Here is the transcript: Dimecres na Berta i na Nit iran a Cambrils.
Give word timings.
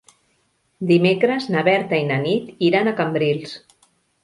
Dimecres 0.91 1.45
na 1.57 1.63
Berta 1.69 2.01
i 2.05 2.09
na 2.09 2.19
Nit 2.25 2.51
iran 2.71 2.91
a 2.91 2.97
Cambrils. 3.03 3.57